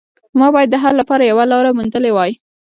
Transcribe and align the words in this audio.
ما 0.39 0.47
باید 0.55 0.69
د 0.71 0.75
حل 0.83 0.95
لپاره 1.01 1.23
یوه 1.31 1.45
لاره 1.51 1.69
موندلې 1.77 2.11
وای 2.13 2.31